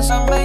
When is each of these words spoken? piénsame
piénsame 0.00 0.39